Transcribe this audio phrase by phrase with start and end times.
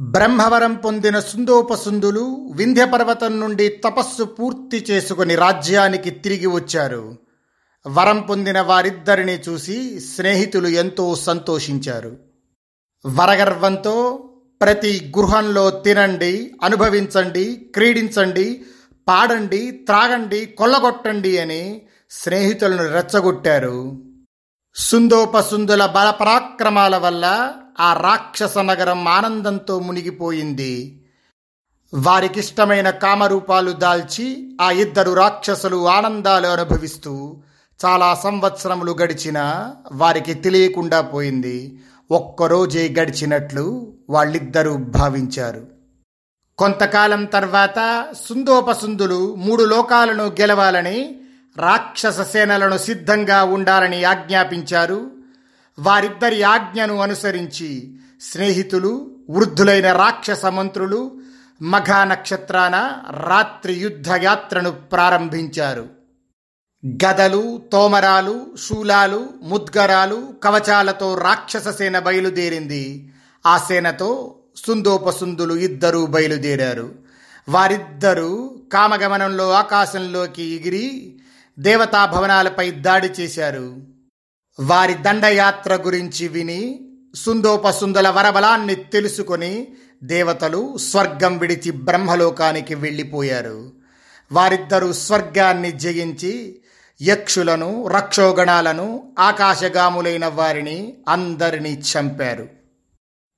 [0.00, 7.18] బ్రహ్మవరం పొందిన సుందోపసుందులు వింధ్యపర్వతం నుండి తపస్సు పూర్తి చేసుకుని రాజ్యానికి తిరిగి వచ్చారు.
[7.86, 12.16] వరం పొందిన వారిద్దరిని చూసి స్నేహితులు ఎంతో సంతోషించారు.
[13.06, 14.28] వరగర్వంతో
[14.60, 18.62] ప్రతి గృహంలో తినండి అనుభవించండి క్రీడించండి
[19.08, 24.09] పాడండి త్రాగండి కొల్లగొట్టండి అని స్నేహితులను రెచ్చగొట్టారు.
[24.74, 31.04] సుందోపసుందుల బలపరాక్రమాల వల్ల ఆ రాక్షస నగరం ఆనందంతో మునిగిపోయింది.
[31.94, 37.42] వారికిష్టమైన కామరూపాలు దాల్చి ఆ ఇద్దరు రాక్షసులు ఆనందాలు అనుభవిస్తూ
[37.84, 41.78] చాలా సంవత్సరములు గడిచినా వారికి తెలియకుండా పోయింది.
[42.10, 45.66] ఒక్కరోజే గడిచినట్లు వాళ్ళిద్దరూ భావించారు.
[46.58, 51.20] కొంతకాలం తర్వాత సుందోపసుందులు మూడు లోకాలను గెలవాలని
[51.56, 55.10] రాక్షస సేనలను సిద్ధంగా ఉండాలని ఆజ్ఞాపించారు.
[55.78, 61.20] వారిద్దరి ఆజ్ఞను అనుసరించి స్నేహితులు వృద్ధులైన రాక్షస మంత్రులు
[61.62, 65.86] మఘా నక్షత్రాన రాత్రి యుద్ధయాత్రను ప్రారంభించారు.
[66.86, 73.12] గదలు తోమరాలు శూలాలు ముద్గరాలు కవచాలతో రాక్షస సేన బయలుదేరింది.
[73.46, 76.94] ఆ సేనతో సుందోపసుందులు ఇద్దరూ బయలుదేరారు.
[77.48, 81.19] వారిద్దరూ కామగమనంలో ఆకాశంలోకి ఎగిరి
[81.60, 83.76] దేవతా భవనాలపై దాడి చేశారు.
[84.60, 89.68] వారి దండయాత్ర గురించి విని సుందోపసుందుల వరబలాన్ని తెలుసుకొని
[90.02, 93.72] దేవతలు స్వర్గం విడిచి బ్రహ్మలోకానికి వెళ్ళిపోయారు.
[94.32, 96.62] వారిద్దరూ స్వర్గాన్ని జయించి
[97.02, 102.48] యక్షులను రక్షోగణాలను ఆకాశగాములైన వారిని అందరినీ చంపారు.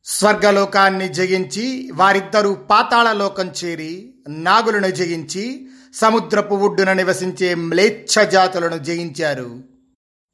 [0.04, 9.60] స్వర్గలోకాన్ని జయించి వారిద్దరూ పాతాళలోకం చేరి నాగులను జయించి సముద్రపు ఒడ్డున నివసించే మ్లేచ్ఛ జాతులను జయించారు.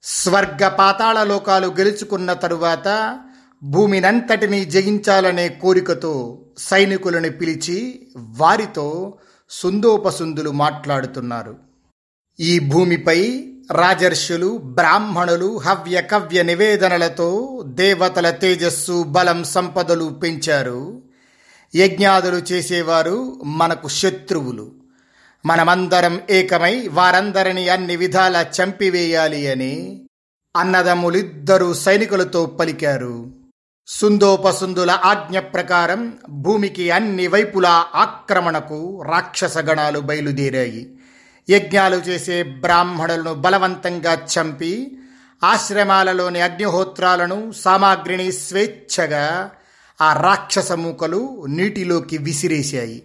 [0.02, 3.18] స్వర్గ పాతాళ లోకాలు గెలుచుకున్న తరువాత
[3.62, 9.14] భూమినంతటినీ జయించాలనే కోరికతో సైనికులను పిలిచి వారితో
[9.50, 11.56] సుందోపసుందులు మాట్లాడుతున్నారు.
[12.40, 21.02] ఈ భూమిపై రాజర్షులు బ్రాహ్మణులు హవ్య కవ్య నివేదనలతో దేవతల తేజస్సు బలం సంపదలు పెంచారు.
[21.74, 24.77] యజ్ఞాదులు చేసేవారు మనకు శత్రువులు.
[25.46, 30.06] మనమందరం ఏకమై వారందరినీ అన్ని విధాల చంపివేయాలి అని
[30.56, 33.32] అన్నదమ్ములిద్దరూ సైనికులతో పలికారు.
[33.86, 40.98] సుందోపసుందుల ఆజ్ఞ ప్రకారం భూమికి అన్ని వైపులా ఆక్రమణకు రాక్షసగణాలు బయలుదేరాయి.
[41.50, 44.98] యజ్ఞాలు చేసే బ్రాహ్మణులను బలవంతంగా చంపి
[45.44, 49.50] ఆశ్రమాలలోని అగ్నిహోత్రాలను సామాగ్రిని స్వేచ్ఛగా
[50.00, 53.02] ఆ రాక్షస మూకలు నీటిలోకి విసిరేశాయి.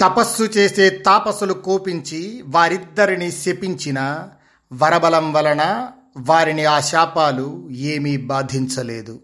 [0.00, 4.28] తపస్సు చేసే తాపసులు కోపించి వారిద్దరిని శపించిన
[4.72, 9.20] వరబలం వలన వారిని ఆ శాపాలు ఏమీ బాధించలేదు.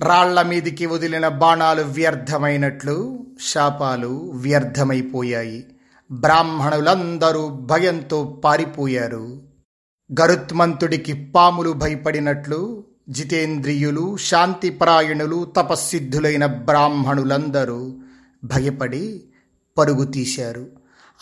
[0.00, 5.66] రాళ్ళ మీదికి వదిలిన బాణాలు వ్యర్థమైనట్లు శాపాలు వ్యర్థమైపోయాయి.
[6.10, 9.42] బ్రాహ్మణులందరూ భయంతో పారిపోయారు.
[10.20, 18.00] గరుత్మంతుడికి పాములు భయపడినట్లు జితేంద్రియులు శాంతిపరాయణులు తపస్సిద్ధులైన బ్రాహ్మణులందరూ
[18.44, 19.24] భయపడి
[19.78, 20.66] పరుగు తీశారు.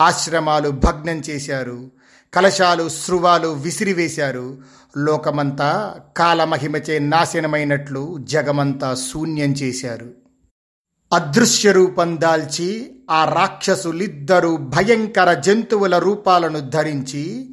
[0.01, 1.91] ఆశ్రమాలు భగ్నం చేశారు.
[2.35, 4.59] కలశాలు శృవాలు విసిరివేశారు.
[4.99, 10.15] లోకమంతా కాలమహిమచే నాశనమైనట్లు జగమంతా శూన్యం చేశారు.
[11.13, 17.51] అదృశ్య రూపం దాల్చి ఆ రాక్షసులిద్దరూ భయంకర జంతువుల రూపాలను ధరించి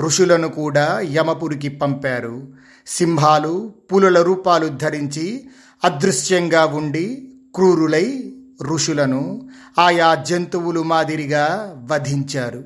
[0.00, 2.52] ఋషులను కూడా యమపురికి పంపారు.
[2.86, 5.48] సింహాలు పులుల రూపాలు ధరించి
[5.84, 9.48] అదృశ్యంగా ఉండి క్రూరులై ఋషులను
[9.78, 12.64] ఆయా జంతువులు మాదిరిగా వధించారు.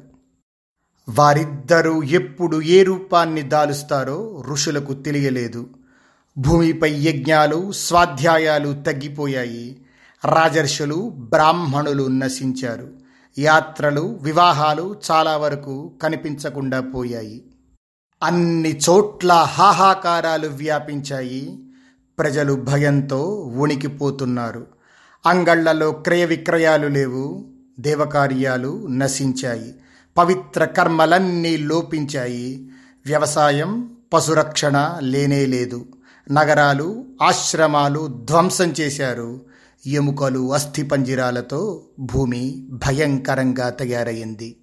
[1.09, 5.69] వారిద్దరూ ఎప్పుడు ఏ రూపాన్ని దాలుస్తారో ఋషులకు తెలియలేదు.
[6.39, 9.83] భూమిపై యజ్ఞాలు స్వాధ్యాయాలు తగ్గిపోయాయి.
[10.25, 12.89] రాజర్షులు బ్రాహ్మణులు నశించారు.
[13.39, 17.45] యాత్రలు వివాహాలు చాలా వరకు కనిపించకుండా పోయాయి.
[18.23, 21.59] అన్ని చోట్ల హాహాకారాలు వ్యాపించాయి.
[22.19, 24.76] ప్రజలు భయంతో ఉణికిపోతున్నారు
[25.27, 27.47] అంగళ్ళలో క్రయ విక్రయాలు లేవు
[27.81, 29.75] దేవకార్యాలు నశించాయి
[30.17, 32.73] పవిత్ర కర్మలన్నీ లోపించాయి
[33.07, 33.73] వ్యవసాయం
[34.15, 35.87] పశురక్షణ లేనే లేదు
[36.31, 39.41] నగరాలు ఆశ్రమాలు ధ్వంసం చేశారు
[39.87, 44.57] ఎముకలు అస్థిపంజరాలతో భూమి భయంకరంగా తయారైంది.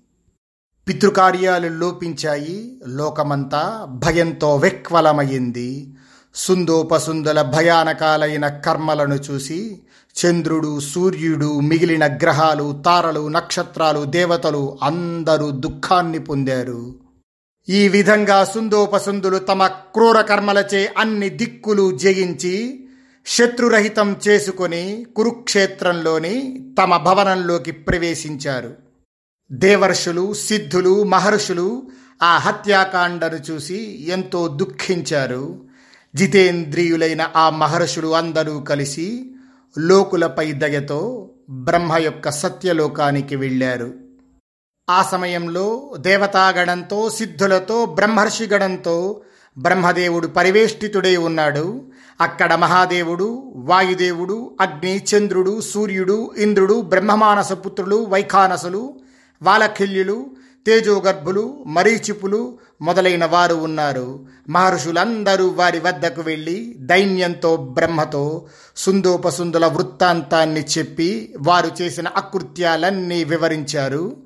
[0.88, 5.98] పితృకార్యాలు లోపించాయి లోకమంతా భయంతో వెక్వలమయ్యింది
[6.36, 9.82] సుందోపసుందల భయానకాలైన కర్మలను చూసి
[10.16, 16.96] చంద్రుడు సూర్యుడు మిగిలిన గ్రహాలు తారలు నక్షత్రాలు దేవతలు అందరూ దుఃఖాన్ని పొందారు.
[17.70, 22.88] ఈ విధంగా సుందోపసుందులు తమ క్రూర కర్మలచే అన్ని దిక్కులు జయించి
[23.26, 28.74] శత్రురహితం చేసుకొని కురుక్షేత్రంలోని తమ భవనంలోకి ప్రవేశించారు.
[29.52, 31.84] దేవర్షులు సిద్ధులు మహర్షులు
[32.24, 35.73] ఆ హత్యాకాండను చూసి ఎంతో దుఃఖించారు.
[36.16, 39.32] జితేంద్రియులైన ఆ మహర్షులు అందరూ కలిసి
[39.80, 43.94] లోకులపై దయతో బ్రహ్మ యొక్క సత్యలోకానికి వెళ్ళారు.
[44.90, 49.22] ఆ సమయంలో దేవతాగణంతో సిద్ధులతో బ్రహ్మర్షిగణంతో
[49.58, 51.86] బ్రహ్మదేవుడు పరివేష్టితుడై ఉన్నాడు.
[52.22, 58.94] అక్కడ మహాదేవుడు వాయుదేవుడు అగ్ని చంద్రుడు సూర్యుడు ఇంద్రుడు బ్రహ్మమానస పుత్రులు వైఖానసులు
[59.44, 60.26] వాలఖిల్యులు
[60.66, 64.26] తేజోగర్భులు మరీచిపులు మొదలైన వారు ఉన్నారు.
[64.50, 74.18] మహర్షులందరూ వారి వద్దకు వెళ్ళి దైన్యంతో బ్రహ్మతో సుందోపసుందుల వృత్తాంతాన్ని చెప్పి వారు చేసిన అకృత్యాలన్నీ వివరించారు.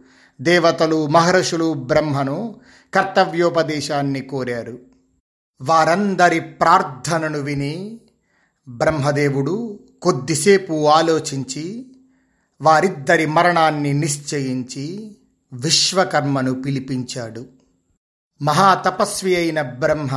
[0.41, 2.59] దేవతలు మహర్షులు బ్రహ్మను
[2.93, 4.79] కర్తవ్యోపదేశాన్ని కోరారు.
[5.61, 8.01] వారందరి ప్రార్థనను విని
[8.67, 11.85] బ్రహ్మదేవుడు కొద్దిసేపు ఆలోచించి
[12.61, 15.17] వారిద్దరి మరణాన్ని నిశ్చయించి
[15.53, 17.56] విశ్వకర్మను పిలిపించాడు.
[18.41, 20.15] మహాతపస్వి అయిన బ్రహ్మ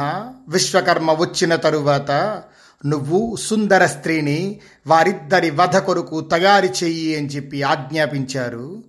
[0.49, 2.43] విశ్వకర్మ వచ్చిన తరువాత
[2.87, 8.85] నువ్వు సుందర స్త్రీని వారిద్దరి వధ కొరకు తయారు చెయ్యి అని చెప్పి ఆజ్ఞాపించారు.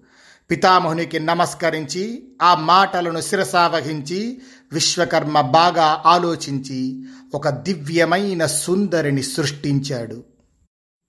[0.52, 4.42] పితామహునికి నమస్కరించి ఆ మాటలను శిరసావహించి
[4.74, 7.04] విశ్వకర్మ బాగా ఆలోచించి
[7.34, 10.24] ఒక దివ్యమైన సుందరిని సృష్టించాడు.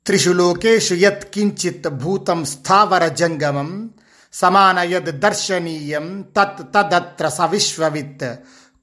[0.06, 3.90] త్రిషు లోకేషు యత్ భూతం స్థావర జంగమం
[4.32, 8.34] సమాన యద్ దర్శనీయం తత్ తదత్ర సవిశ్వవిత్.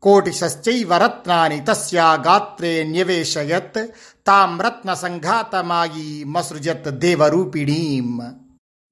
[0.02, 3.88] కోటిశ్చైవ రత్నాని తస్యా గాత్రే న్యవేశయత్.
[4.28, 8.22] తాం రత్న సంఘాతమాయి మసృజత్ దేవరూపిణీం.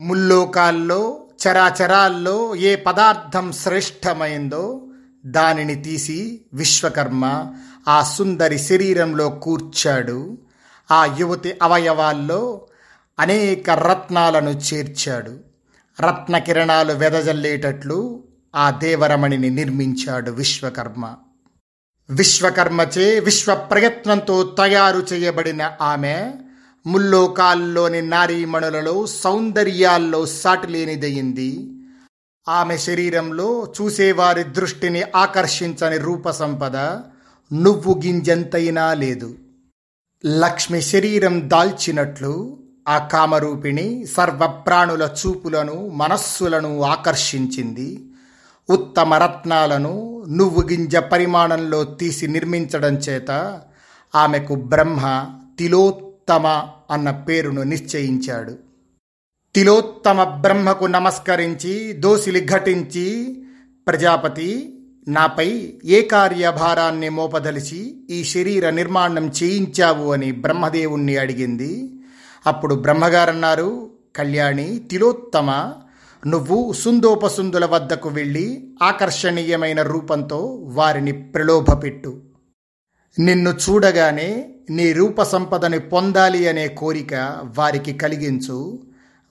[0.01, 4.81] ముల్లోకాల్లో చరాచరాల్లో ఏ పదార్థం శ్రేష్టమైందో
[5.25, 7.53] దానిని తీసి విశ్వకర్మ
[7.87, 10.37] ఆ సుందరి శరీరంలో కూర్చాడు.
[10.91, 12.67] ఆ యువతి అవయవాల్లో
[13.19, 15.46] అనేక రత్నాలను చేర్చాడు.
[16.01, 18.23] రత్న కిరణాలు వెదజల్లేటట్లు
[18.55, 21.15] ఆ దేవరమణిని నిర్మించాడు విశ్వకర్మ.
[22.09, 26.33] విశ్వకర్మచే విశ్వ ప్రయత్నంతో తయారు చేయబడిన ఆమె
[26.87, 31.73] ముల్లోకాల్లోని నారీమణులలో సౌందర్యాల్లో సాటిలేనిదయింది.
[32.49, 36.75] ఆమె శరీరంలో చూసేవారి దృష్టిని ఆకర్షించని రూప సంపద
[37.53, 39.35] నువ్వు గింజంతైనా లేదు.
[40.25, 42.56] లక్ష్మి శరీరం దాల్చినట్లు
[42.87, 48.05] ఆ కామరూపిణి సర్వప్రాణుల చూపులను మనస్సులను ఆకర్షించింది.
[48.69, 53.61] ఉత్తమ రత్నాలను నువ్వు గింజ పరిమాణంలో తీసి నిర్మించడం చేత
[54.15, 55.25] ఆమెకు బ్రహ్మ
[55.59, 58.55] తిలోత్తమ అన్న పేరును నిశ్చయించాడు.
[59.55, 63.37] తిలోత్తమ బ్రహ్మకు నమస్కరించి దోసిలి ఘటించి
[63.87, 71.96] ప్రజాపతి నాపై ఏ కార్యభారాన్ని మోపదలిచి ఈ శరీర నిర్మాణం చేయించావు అని బ్రహ్మదేవుణ్ణి అడిగింది.
[72.47, 75.73] అప్పుడు బ్రహ్మగారన్నారు కళ్యాణి తిలోత్తమ
[76.27, 82.21] నువ్వు సుందోపసుందుల వద్దకు వెళ్ళి ఆకర్షణీయమైన రూపంతో వారిని ప్రలోభపెట్టు.
[83.19, 87.13] నిన్ను చూడగానే నీ రూప సంపదని పొందాలి అనే కోరిక
[87.57, 88.79] వారికి కలిగించు.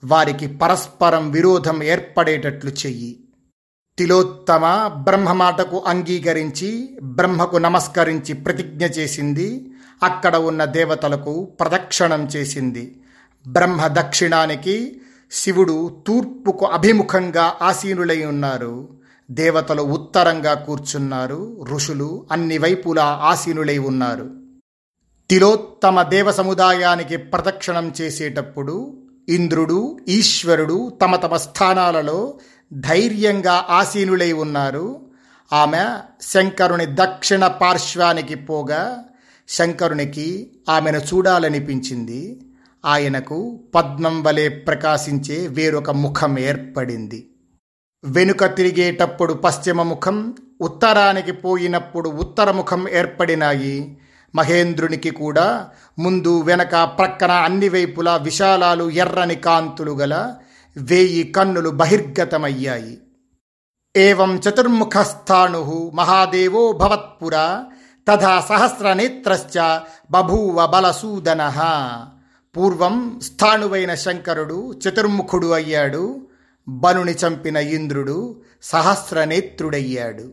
[0.05, 3.19] వారికి పరస్పరం విరోధం ఏర్పడేటట్లు చెయ్యి.
[3.97, 9.71] తిలోత్తమ బ్రహ్మ మాటకు అంగీకరించి బ్రహ్మకు నమస్కరించి ప్రతిజ్ఞ చేసింది.
[10.03, 13.01] అక్కడ ఉన్న దేవతలకు ప్రదక్షిణం చేసింది.
[13.47, 15.01] బ్రహ్మ దక్షిణానికి
[15.31, 18.89] శివుడు తూర్పుకు అభిముఖంగా ఆసీనులై ఉన్నారు.
[19.31, 21.65] దేవతలు ఉత్తరంగా కూర్చున్నారు.
[21.69, 24.29] ఋషులు అన్ని వైపులా ఆసీనులై ఉన్నారు.
[25.29, 32.39] తిలోత్తమ దేవ సముదాయానికి ప్రదక్షిణం చేసేటప్పుడు ఇంద్రుడు ఈశ్వరుడు తమ తమ స్థానాలలో
[32.73, 35.07] ధైర్యంగా ఆసీనులై ఉన్నారు.
[35.53, 35.85] ఆమె
[36.21, 39.03] శంకరుని దక్షిణ పార్శ్వానికి పోగా
[39.47, 42.41] శంకరునికి ఆమెను చూడాలనిపించింది.
[42.87, 47.29] ఆయనకు పద్మం వలె ప్రకాశించే వేరొక ముఖం ఏర్పడింది.
[48.03, 53.97] వెనుక తిరిగేటప్పుడు పశ్చిమ ముఖం ఉత్తరానికి పోయినప్పుడు ఉత్తర ముఖం ఏర్పడినాయి.
[54.35, 60.35] మహేంద్రునికి కూడా ముందు వెనక ప్రక్కన అన్ని వైపులా విశాలాలు ఎర్రని కాంతులు గల
[60.77, 62.97] వేయి కన్నులు బహిర్గతమయ్యాయి.
[63.97, 67.63] ఏం చతుర్ముఖస్థాణు మహాదేవో భవత్పుర
[68.07, 69.79] తథా సహస్రనేత్రశ్చ
[70.11, 71.51] బభూవ బలసూదన.
[72.55, 76.27] పూర్వం స్థాణువైన శంకరుడు చతుర్ముఖుడు అయ్యాడు.
[76.67, 80.31] బనుని చంపిన ఇంద్రుడు సహస్రనేత్రుడయ్యాడు.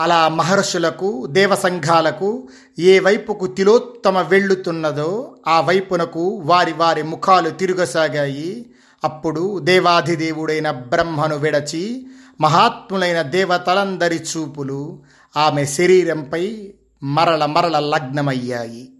[0.00, 8.70] అలా మహర్షులకు దేవసంఘాలకు ఏ వైపుకు తిలోత్తమ వెళ్ళుతున్నదో ఆ వైపునకు వారి వారి ముఖాలు తిరగసాగాయి.
[9.04, 12.06] అప్పుడు దేవాధిదేవుడైన బ్రహ్మను విడచి
[12.40, 15.02] మహాత్ములైన దేవతలందరి చూపులు
[15.36, 18.97] ఆమె శరీరంపై మరల మరల లగ్నమయ్యాయి.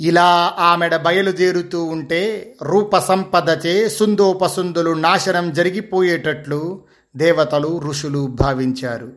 [0.00, 6.82] ఇలా ఆమెడ బయలుదేరుతూ ఉంటే రూప సంపదచే సుందోపసుందులు నాశనం జరిగిపోయేటట్లు
[7.16, 9.12] దేవతలు ఋషులు భావించారు.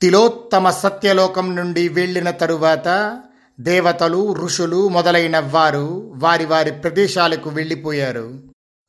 [0.00, 3.20] తిలోత్తమ సత్యలోకం నుండి వెళ్ళిన తరువాత
[3.60, 8.38] దేవతలు ఋషులు మొదలైన వారు వారి వారి ప్రదేశాలకు వెళ్ళిపోయారు.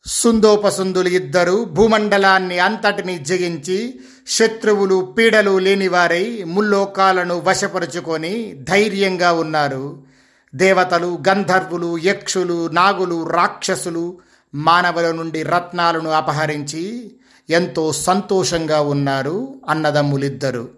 [0.06, 10.11] సుందోపసుందులు ఇద్దరు భూమండలాన్ని అంతటిని జయించి శత్రువులు పీడలు లేనివారై ముల్లోకాలను వశపరుచుకొని ధైర్యంగా ఉన్నారు.
[10.56, 14.18] దేవతలు గంధర్వులు యక్షులు నాగులు రాక్షసులు
[14.56, 17.12] మానవుల నుండి రత్నాలను అపహరించి
[17.50, 20.70] ఎంతో సంతోషంగా ఉన్నారు అన్నదమ్ములిద్దరు.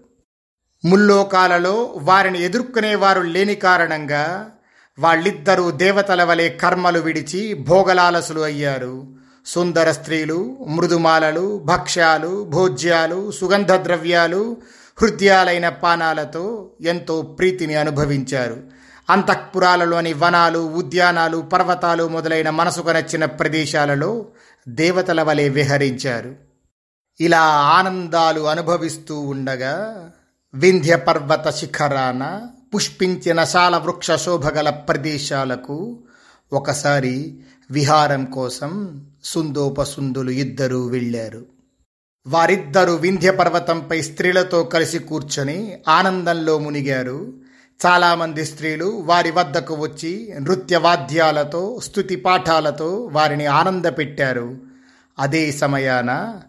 [0.85, 4.49] ముల్లోకాలలో వారిని ఎదుర్కొనేవారు లేని కారణంగా
[4.99, 9.07] వాళ్ళిద్దరూ దేవతల వలె కర్మలు విడిచి భోగలాలసులు అయ్యారు.
[9.45, 14.57] సుందర స్త్రీలు మృదుమాలలు భక్ష్యాలు భోజ్యాలు సుగంధ ద్రవ్యాలు
[15.01, 18.82] హృదయాలైన పానాలతో ఎంతో ప్రీతిని అనుభవించారు.
[19.09, 24.25] అంతఃపురాలలోని వనాలు ఉద్యానాలు పర్వతాలు మొదలైన మనసుకు నచ్చిన ప్రదేశాలలో
[24.67, 26.35] దేవతల వలె విహరించారు.
[27.21, 30.11] ఇలా ఆనందాలు అనుభవిస్తూ ఉండగా
[30.53, 36.03] వింధ్య పర్వత శిఖరాన పుష్పించిన శాల వృక్ష శోభగల ప్రదేశాలకు
[36.53, 37.39] ఒకసారి
[37.71, 41.45] విహారం కోసం సుందోపసుందులు ఇద్దరూ వెళ్ళారు.
[42.27, 47.42] వారిద్దరూ వింధ్య పర్వతంపై స్త్రీలతో కలిసి కూర్చొని ఆనందంలో మునిగారు.
[47.85, 54.57] చాలామంది స్త్రీలు వారి వద్దకు వచ్చి నృత్య వాద్యాలతో స్థుతి పాఠాలతో వారిని ఆనందపెట్టారు
[55.19, 56.39] అదే సమయాన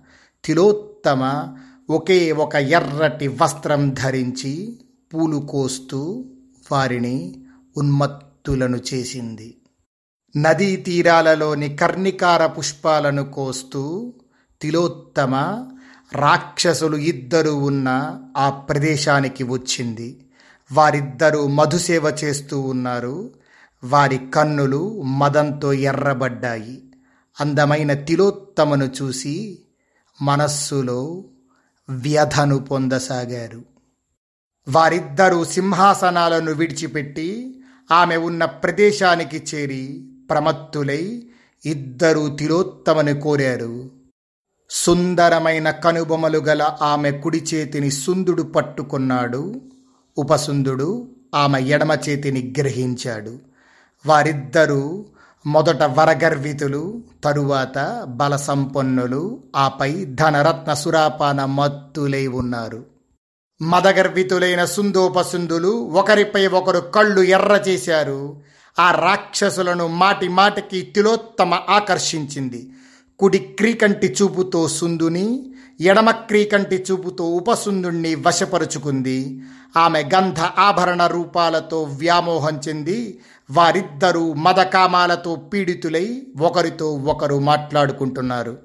[0.44, 1.56] తిలోత్తమ
[1.90, 4.80] ఒకే ఒక ఎర్రటి వస్త్రం ధరించి
[5.14, 6.24] పూలు కోస్తూ
[6.72, 7.44] వారిని
[7.76, 9.56] ఉన్మత్తులను చేసింది.
[10.36, 14.14] నదీ తీరాలలోని కర్ణికార పుష్పాలను కోస్తూ
[14.62, 15.34] తిలోత్తమ
[16.12, 20.23] రాక్షసులు ఇద్దరు ఉన్న ఆ ప్రదేశానికి వచ్చింది.
[20.74, 23.34] వారిద్దరూ మధుసేవ చేస్తూ ఉన్నారు.
[23.84, 26.82] వారి కన్నులు మదంతో ఎర్రబడ్డాయి.
[27.40, 29.64] అందమైన తిలోత్తమను చూసి
[30.22, 31.24] మనస్సులో
[31.88, 33.62] వ్యధను పొందసాగారు.
[34.68, 41.22] వారిద్దరూ సింహాసనాలను విడిచిపెట్టి ఆమె ఉన్న ప్రదేశానికి చేరి ప్రమత్తులై
[41.64, 43.90] ఇద్దరూ తిలోత్తమని కోరారు.
[44.70, 49.60] సుందరమైన కనుబొమలు గల ఆమె కుడి చేతిని సుందుడు పట్టుకున్నాడు.
[50.18, 53.38] ఉపసుందుడు ఆమె ఎడమ చేతిని గ్రహించాడు.
[54.06, 55.04] వారిద్దరూ
[55.46, 62.84] మొదట వరగర్వితులు తరువాత బలసంపన్నులు ఆపై ధనరత్న సురాపాన మత్తులై ఉన్నారు.
[63.62, 68.40] మదగర్వితులైన సుందోపసుందులు ఒకరిపై ఒకరు కళ్ళు ఎర్ర చేశారు
[68.78, 72.70] ఆ రాక్షసులను మాటి మాటికి తిలోత్తమ ఆకర్షించింది.
[73.18, 79.42] కుడి క్రీకంటి చూపుతో సుందుని ఎడమ క్రీకంటి చూపుతో ఉపసుందుణ్ణి వశపరుచుకుంది.
[79.76, 88.58] ఆమె గంధ ఆభరణ రూపాలతో వ్యామోహం చెంది వారిద్దరూ మదకామాలతో పీడితులై ఒకరితో ఒకరు మాట్లాడుకుంటున్నారు.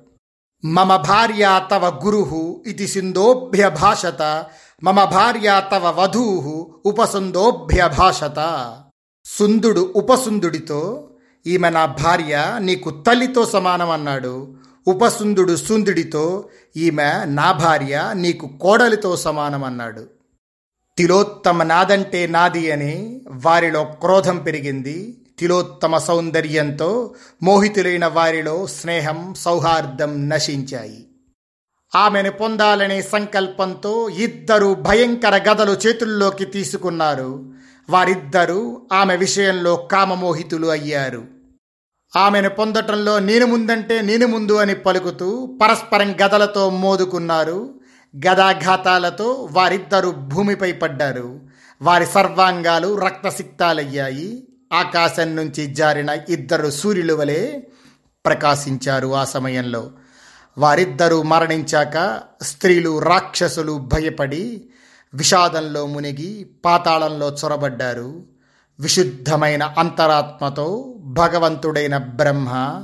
[0.65, 4.45] మమ భార్య తవ గురు ఇది సింధోభ్యభాషత
[4.83, 6.23] మమ భార్య తవ వధూ
[6.85, 8.39] ఉపసుందోభ్యభాషత
[9.25, 11.09] సుందుడు ఉపసుందుడితో
[11.47, 14.55] ఈమె నా భార్య నీకు తల్లితో సమానం అన్నాడు.
[14.87, 20.18] ఉపసుందుడు సుందుడితో ఈమె నా భార్య నీకు కోడలితో సమానం అన్నాడు.
[20.99, 25.25] తిలోత్తమ నాదంటే నాది అని వారిలో క్రోధం పెరిగింది.
[25.39, 31.07] తిలోత్తమ సౌందర్యంతో మోహితులైన వారిలో స్నేహం సౌహార్దం నశించాయి.
[31.95, 37.53] ఆమెను పొందాలనే సంకల్పంతో ఇద్దరు భయంకర గదలు చేతుల్లోకి తీసుకున్నారు.
[37.89, 41.23] వారిద్దరూ ఆమె విషయంలో కామమోహితులు అయ్యారు.
[42.15, 47.78] ఆమెను పొందటంలో నేను ముందంటే నేను ముందు అని పలుకుతూ పరస్పరం గదలతో మోదుకున్నారు.
[48.17, 51.39] గదాఘాతాలతో వారిద్దరూ భూమిపై పడ్డారు.
[51.81, 54.47] వారి సర్వాంగాలు రక్తసిక్తాలయ్యాయి.
[54.73, 57.59] ఆకాశం నుంచి జారిన ఇద్దరు సూర్యుల వలె
[58.25, 59.91] ప్రకాశించారు ఆ సమయంలో.
[60.57, 64.69] వారిద్దరూ మరణించాక స్త్రీలు రాక్షసులు భయపడి
[65.13, 68.23] విషాదంలో మునిగి పాతాళంలో చొరబడ్డారు.
[68.79, 72.83] విశుద్ధమైన అంతరాత్మతో భగవంతుడైన బ్రహ్మ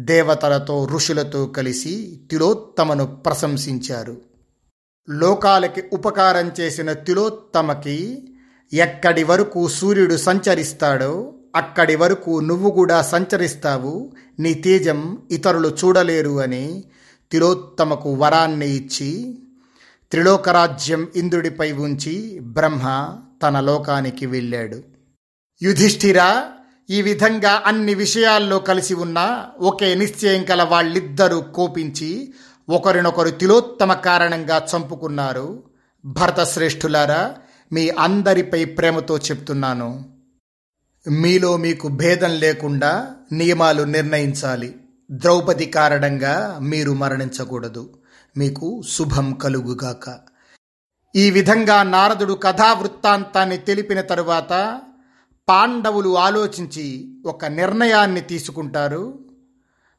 [0.00, 4.35] దేవతలతో ఋషులతో కలిసి తిలోత్తమను ప్రశంసించారు.
[5.10, 8.28] లోకాలకి ఉపకారం చేసిన తిలోత్తమకి
[8.72, 14.12] ఎక్కడి వరకు సూర్యుడు సంచరిస్తాడో అక్కడి వరకు నువ్వు కూడా సంచరిస్తావు.
[14.38, 16.84] నీ తేజం ఇతరులు చూడలేరు అని
[17.32, 19.38] తిలోత్తమకు వరాన్ని ఇచ్చి
[20.10, 24.82] త్రిలోకరాజ్యం ఇంద్రుడిపై ఉంచి బ్రహ్మ తన లోకానికి వెళ్ళాడు.
[25.62, 26.42] యుధిష్ఠిర
[26.90, 32.32] ఈ విధంగా అన్ని విషయాల్లో కలిసి ఉన్న ఒకే నిశ్చయం కల వాళ్ళిద్దరూ కోపించి
[32.68, 35.62] ఒకరినొకరు తిలోత్తమ కారణంగా చంపుకున్నారు.
[36.04, 37.34] భరత శ్రేష్ఠులారా
[37.72, 40.16] మీ అందరిపై ప్రేమతో చెప్తున్నాను.
[41.10, 44.74] మీలో మీకు భేదం లేకుండా నియమాలు నిర్ణయించాలి.
[45.10, 47.98] ద్రౌపది కారణంగా మీరు మరణించకూడదు.
[48.36, 50.18] మీకు శుభం కలుగుగాక.
[51.16, 54.80] ఈ విధంగా నారదుడు కథావృత్తాంతాన్ని తెలిపిన తరువాత
[55.48, 59.18] పాండవులు ఆలోచించి ఒక నిర్ణయాన్ని తీసుకుంటారు.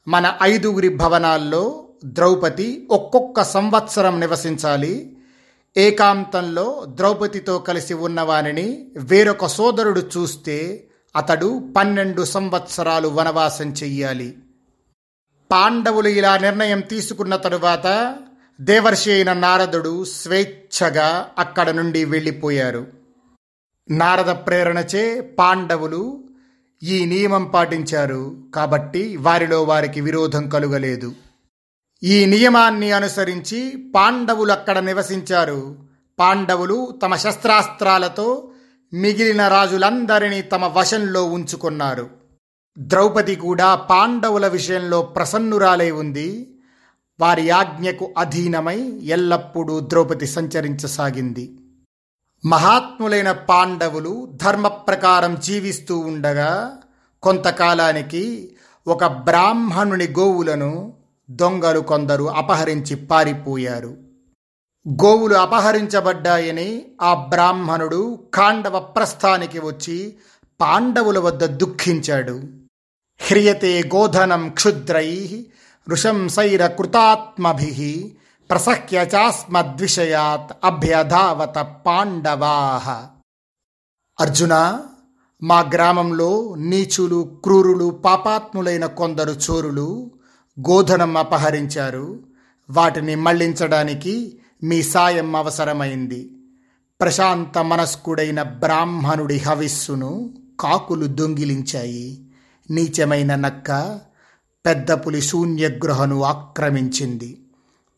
[0.08, 5.18] మన ఐదుగురి భవనాల్లో ద్రౌపది ఒక్కొక్క సంవత్సరం నివసించాలి.
[5.78, 14.38] ఏకాంతంలో ద్రౌపదితో కలిసి ఉన్నవానిని వేరొక సోదరుడు చూస్తే అతడు పన్నెండు సంవత్సరాలు వనవాసం చెయ్యాలి.
[15.52, 18.16] పాండవులు ఇలా నిర్ణయం తీసుకున్న తరువాత
[18.62, 22.88] దేవర్షి అయిన నారదుడు స్వేచ్ఛగా అక్కడ నుండి వెళ్ళిపోయారు.
[23.90, 26.24] నారద ప్రేరణచే పాండవులు
[26.84, 28.38] ఈ నియమం పాటించారు.
[28.56, 31.14] కాబట్టి వారిలో వారికి విరోధం కలుగలేదు.
[32.04, 35.76] ఈ నియమాన్ని అనుసరించి పాండవులు అక్కడ నివసించారు.
[36.20, 38.50] పాండవులు తమ శస్త్రాస్త్రాలతో
[38.94, 42.10] మిగిలిన రాజులందరినీ తమ వశంలో ఉంచుకున్నారు.
[42.78, 46.58] ద్రౌపది కూడా పాండవుల విషయంలో ప్రసన్నురాలై ఉంది.
[47.20, 51.58] వారి ఆజ్ఞకు అధీనమై ఎల్లప్పుడూ ద్రౌపది సంచరించసాగింది.
[52.46, 56.78] మహాత్ములైన పాండవులు ధర్మ ప్రకారం జీవిస్తూ ఉండగా
[57.24, 58.56] కొంతకాలానికి
[58.88, 60.97] ఒక బ్రాహ్మణుని గోవులను
[61.30, 63.98] దొంగలు కొందరు అపహరించి పారిపోయారు.
[64.90, 70.16] గోవులు అపహరించబడ్డాయని ఆ బ్రాహ్మణుడు కాండవ ప్రస్థానికి వచ్చి
[70.62, 72.42] పాండవుల వద్ద దుఃఖించాడు.
[73.22, 75.46] హ్రియతే గోధనం క్షుద్రై
[75.90, 78.18] నృశంసైర కృతాత్మభి
[78.50, 83.08] ప్రసహ్య చాస్మద్విషయాత్ అభ్యధావత పాండవాహ
[84.20, 84.82] అర్జున
[85.44, 90.12] మా గ్రామంలో నీచులు క్రూరులు పాపాత్ములైన కొందరు చోరులు
[90.60, 92.20] గోధనం అపహరించారు.
[92.70, 96.32] వాటిని మళ్ళించడానికి మీ సాయం అవసరమైంది.
[97.02, 102.26] ప్రశాంత మనస్కుడైన బ్రాహ్మణుడి హవిస్సును కాకులు దొంగిలించాయి.
[102.72, 104.00] నీచమైన నక్క
[104.66, 107.42] పెద్ద పులి శూన్యగృహను ఆక్రమించింది.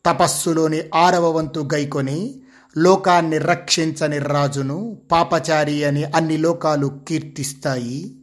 [0.06, 2.40] తపస్సులోని ఆరవ వంతు గైకొని
[2.78, 8.16] లోకాన్ని రక్షించని రాజును పాపచారి అని అన్ని లోకాలు కీర్తిస్తాయి.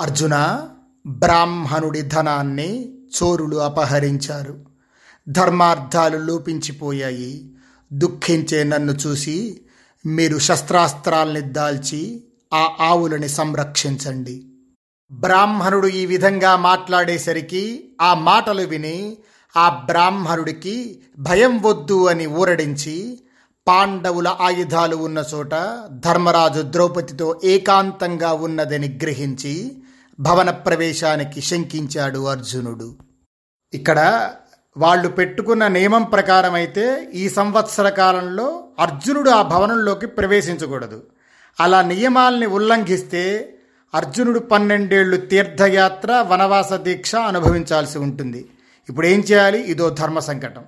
[0.00, 0.68] అర్జున
[1.06, 4.58] బ్రాహ్మణుడి ధనాన్ని చోరులు అపహరించారు.
[5.28, 7.52] ధర్మార్థాలు లోపించిపోయాయి.
[7.92, 9.60] దుఃఖించే నన్ను చూసి
[10.06, 12.24] మీరు శస్త్రాస్త్రాల్ని దాల్చి
[12.54, 14.44] ఆ ఆవులని సంరక్షించండి.
[15.12, 19.16] బ్రాహ్మణుడు ఈ విధంగా మాట్లాడేసరికి ఆ మాటలు విని
[19.56, 23.20] ఆ బ్రాహ్మణుడికి భయం వద్దు అని ఊరడించి
[23.68, 25.50] పాండవుల ఆయుధాలు ఉన్న చోట
[25.90, 29.82] ధర్మరాజు ద్రౌపదితో ఏకాంతంగా ఉన్నదని గ్రహించి
[30.20, 32.96] భవన ప్రవేశానికి శంకించాడు అర్జునుడు.
[33.74, 34.30] ఇక్కడ
[34.76, 41.06] వాళ్ళు పెట్టుకున్న నియమం ప్రకారం అయితే ఈ సంవత్సర కాలంలో అర్జునుడు ఆ భవనంలోకి ప్రవేశించకూడదు.
[41.60, 43.54] అలా నియమాల్ని ఉల్లంఘిస్తే
[43.94, 48.48] అర్జునుడు పన్నెండేళ్ళు తీర్థయాత్ర వనవాస దీక్ష అనుభవించాల్సి ఉంటుంది.
[48.88, 49.62] ఇప్పుడు ఏం చేయాలి?
[49.62, 50.64] ఇదో ధర్మ సంకటం.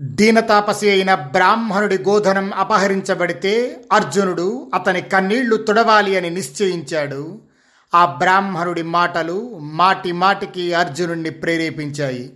[0.00, 7.51] దీనతాపసి అయిన బ్రాహ్మణుడి గోధనం అపహరించబడితే అర్జునుడు అతని కన్నీళ్ళు తుడవాలి అని నిశ్చయించాడు.
[7.94, 12.32] ఆ బ్రాహ్మణుడి మాటలు మాటి మాటికి అర్జునుడిని ప్రేరేపించాయి.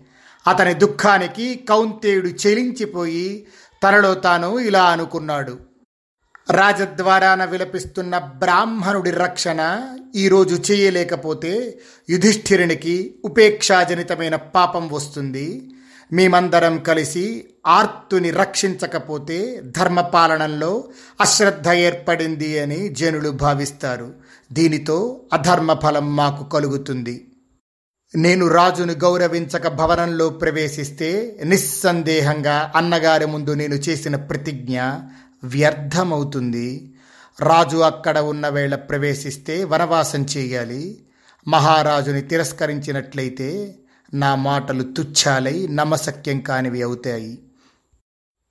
[0.46, 3.46] అతని దుఃఖానికి కౌంతేయుడు చెలించిపోయి
[3.82, 5.58] తనలో తాను ఇలా అనుకున్నాడు.
[6.50, 9.82] రాజద్వారాన విలపిస్తున్న బ్రాహ్మణుడి రక్షణ
[10.14, 11.78] ఈరోజు చేయలేకపోతే
[12.10, 15.70] యుధిష్ఠిరునికి ఉపేక్షాజనితమైన పాపం వస్తుంది.
[16.12, 20.84] మేమందరం కలిసి ఆర్తుని రక్షించకపోతే ధర్మపాలనంలో
[21.20, 24.14] అశ్రద్ధ ఏర్పడింది అని జనులు భావిస్తారు.
[24.52, 27.32] దీనితో అధర్మ ఫలం మాకు కలుగుతుంది.
[28.16, 34.80] నేను రాజును గౌరవించక భవనంలో ప్రవేశిస్తే నిస్సందేహంగా అన్నగారి ముందు నేను చేసిన ప్రతిజ్ఞ
[35.44, 36.94] వ్యర్థమవుతుంది.
[37.40, 41.06] రాజు అక్కడ ఉన్న వేళ ప్రవేశిస్తే వనవాసం చేయాలి.
[41.48, 43.78] మహారాజుని తిరస్కరించినట్లయితే
[44.14, 47.38] నా మాటలు తుచ్చాలై నమసక్యం కానివి అవుతాయి.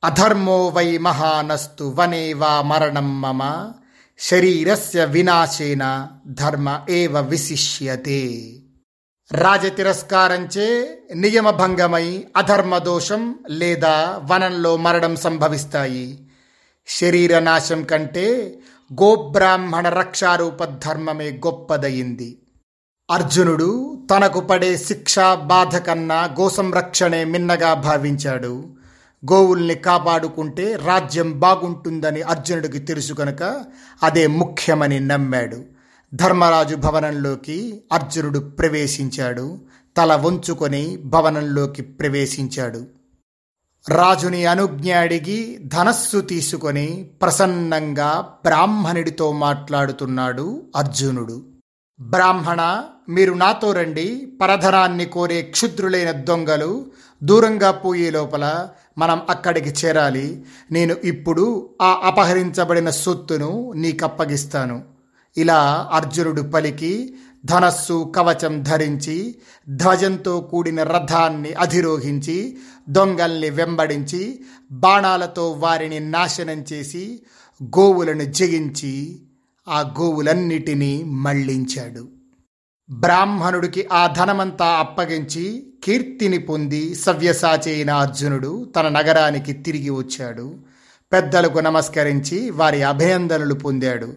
[0.03, 3.71] అధర్మో వై మహానస్తు వనే వా మరణం మమ
[4.19, 8.51] శరీరస్య వినాశేన ధర్మ ఏవ విశిష్యతే.
[9.31, 16.27] రాజతిరస్కారంచే నియమభంగమై అధర్మ దోషం లేదా వనంలో మరణం సంభవిస్తాయి.
[16.87, 18.59] శరీర నాశం కంటే
[18.93, 22.41] గోబ్రాహ్మణ రక్షారూప ధర్మమే గొప్పదయింది.
[23.11, 28.75] అర్జునుడు తనకు పడే శిక్ష బాధ కన్నా గోసంరక్షణే మిన్నగా భావించాడు.
[29.31, 33.65] గోవుల్ని కాపాడుకుంటే రాజ్యం బాగుంటుందని అర్జునుడికి తెలుసు కనుక
[34.03, 35.63] అదే ముఖ్యమని నమ్మాడు.
[36.13, 39.59] ధర్మరాజు భవనంలోకి అర్జునుడు ప్రవేశించాడు.
[39.97, 42.87] తల వంచుకొని భవనంలోకి ప్రవేశించాడు.
[43.89, 51.43] రాజుని అనుజ్ఞ అడిగి ధనస్సు తీసుకొని ప్రసన్నంగా బ్రాహ్మణుడితో మాట్లాడుతున్నాడు అర్జునుడు.
[51.99, 54.27] బ్రాహ్మణ మీరు నాతో రండి.
[54.41, 56.85] పరధరాన్ని కోరే క్షుద్రులైన దొంగలు
[57.23, 60.45] దూరంగా పోయే లోపల మనం అక్కడికి చేరాలి.
[60.71, 64.83] నేను ఇప్పుడు ఆ అపహరించబడిన సొత్తును నీకప్పగిస్తాను.
[65.37, 69.35] ఇలా అర్జునుడు పలికి ధనస్సు కవచం ధరించి
[69.69, 72.57] ధ్వజంతో కూడిన రథాన్ని అధిరోహించి
[72.89, 77.21] దొంగల్ని వెంబడించి బాణాలతో వారిని నాశనం చేసి
[77.63, 79.19] గోవులను జగించి
[79.67, 82.14] ఆ గోవులన్నిటినీ మళ్ళించాడు.
[82.89, 90.55] బ్రాహ్మణుడికి ఆ ధనమంతా అప్పగించి కీర్తిని పొంది సవ్యసాచి అయిన అర్జునుడు తన నగరానికి తిరిగి వచ్చాడు.
[91.13, 94.13] పెద్దలకు నమస్కరించి వారి అభినందనలు పొందాడు.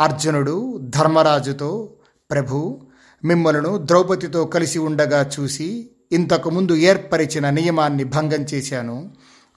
[0.00, 1.92] అర్జునుడు ధర్మరాజుతో
[2.30, 2.80] ప్రభు
[3.24, 9.10] మిమ్మలను ద్రౌపదితో కలిసి ఉండగా చూసి ఇంతకుముందు ఏర్పరిచిన నియమాన్ని భంగం చేశాను.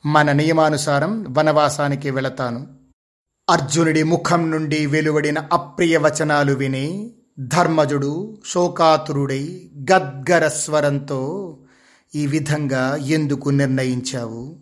[0.06, 2.68] మన నియమానుసారం వనవాసానికి వెళతాను.
[3.50, 11.58] అర్జునుడి ముఖం నుండి వెలువడిన అప్రియ వచనాలు విని ధర్మజుడు శోకాతురుడై గద్గర స్వరంతో
[12.16, 14.56] ఈ విధంగా ఎందుకు నిర్ణయించావు?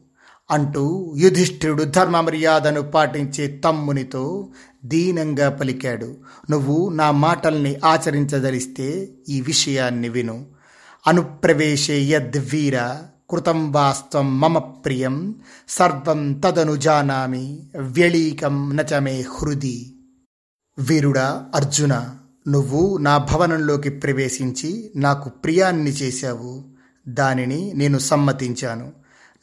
[0.51, 4.49] అంటూ యుధిష్ఠిరుడు ధర్మ మర్యాదను పాటించే తమ్మునితో
[4.85, 6.17] దీనంగా పలికాడు.
[6.49, 10.45] నువ్వు నా మాటల్ని ఆచరించదలిస్తే ఈ విషయాన్ని విను.
[11.07, 12.97] అనుప్రవేశే యద్వీర
[13.29, 15.35] కృతం వాస్తవం మమ ప్రియం
[15.69, 19.95] సర్వం తదను జానామి వ్యళీకం నచమే హృది.
[20.79, 22.15] వీరుడా అర్జున
[22.47, 26.63] నువ్వు నా భవనంలోకి ప్రవేశించి నాకు ప్రియాన్ని చేశావు.
[27.07, 28.91] దానిని నేను సమ్మతించాను.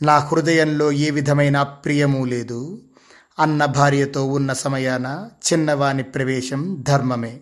[0.03, 2.83] నా హృదయంలో ఏ విధమైన ప్రియము లేదు.
[3.39, 7.41] అన్న భార్యతో ఉన్న సమయాన చిన్నవాని ప్రవేశం ధర్మమే.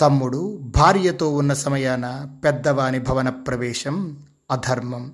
[0.00, 4.18] తమ్ముడు భార్యతో ఉన్న సమయాన పెద్దవాని భవన ప్రవేశం
[4.50, 5.12] అధర్మం.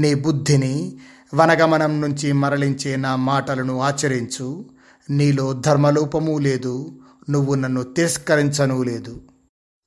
[0.00, 0.96] నీ బుద్ధిని
[1.34, 4.64] వనగమనం నుంచి మరలించే నా మాటలను ఆచరించు.
[5.10, 6.98] నీలో ధర్మలోపము లేదు.
[7.30, 9.20] నువ్వు నన్ను తిరస్కరించను లేదు.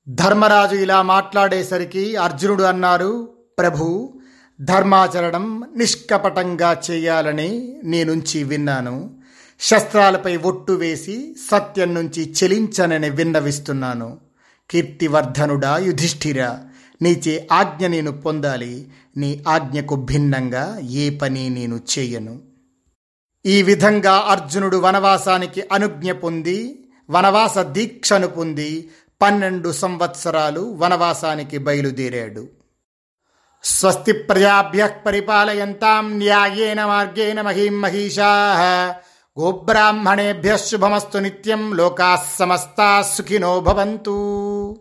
[0.10, 4.19] ధర్మరాజు ఇలా మాట్లాడేసరికి అర్జునుడు అన్నారు ప్రభు
[4.62, 9.17] ధర్మాచరణం నిష్కపటంగా చేయాలని నేనుంచి విన్నాను.
[9.60, 14.17] శస్త్రాలపై ఒట్టు వేసి సత్యం నుంచి చెలించనని విన్నవిస్తున్నాను.
[14.69, 16.58] కీర్తివర్ధనుడా యుధిష్ఠిర
[17.02, 18.89] నీచే ఆజ్ఞ నేను పొందాలి.
[19.17, 22.39] నీ ఆజ్ఞకు భిన్నంగా ఏ పని నేను చేయను.
[23.45, 28.89] ఈ విధంగా అర్జునుడు వనవాసానికి అనుజ్ఞ పొంది వనవాస దీక్షను పొంది
[29.22, 32.48] పన్నెండు సంవత్సరాలు వనవాసానికి బయలుదేరాడు.
[33.63, 38.28] స్వస్తి ప్రజాభ్య పరిపాలయంతాం న్యాయేన మార్గేణ మహీం మహిషా.
[39.39, 44.78] గోబ్రాహ్మణేభ్య శుభమస్తు నిత్యం లోకా సమస్తా సుఖినో భవంతు.